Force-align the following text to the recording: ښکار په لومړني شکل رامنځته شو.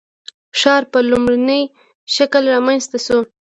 ښکار 0.59 0.83
په 0.93 0.99
لومړني 1.11 1.61
شکل 2.15 2.43
رامنځته 2.53 2.97
شو. 3.05 3.19